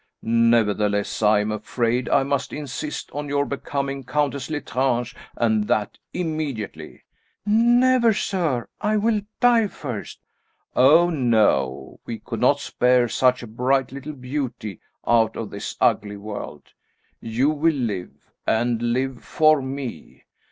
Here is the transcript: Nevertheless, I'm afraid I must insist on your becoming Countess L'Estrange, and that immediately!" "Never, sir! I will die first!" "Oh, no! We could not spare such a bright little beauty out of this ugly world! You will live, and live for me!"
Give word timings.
Nevertheless, 0.23 1.21
I'm 1.21 1.51
afraid 1.51 2.09
I 2.09 2.23
must 2.23 2.51
insist 2.53 3.11
on 3.11 3.29
your 3.29 3.45
becoming 3.45 4.03
Countess 4.03 4.49
L'Estrange, 4.49 5.15
and 5.37 5.67
that 5.67 5.99
immediately!" 6.11 7.03
"Never, 7.45 8.11
sir! 8.11 8.67
I 8.81 8.97
will 8.97 9.21
die 9.39 9.67
first!" 9.67 10.19
"Oh, 10.75 11.11
no! 11.11 11.99
We 12.07 12.17
could 12.17 12.39
not 12.39 12.59
spare 12.59 13.07
such 13.07 13.43
a 13.43 13.47
bright 13.47 13.91
little 13.91 14.13
beauty 14.13 14.79
out 15.05 15.35
of 15.37 15.51
this 15.51 15.77
ugly 15.79 16.17
world! 16.17 16.73
You 17.19 17.51
will 17.51 17.75
live, 17.75 18.31
and 18.47 18.81
live 18.81 19.23
for 19.23 19.61
me!" 19.61 20.23